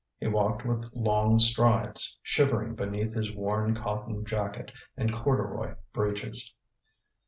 [0.19, 6.55] He walked with long strides, shivering beneath his worn cotton jacket and corduroy breeches.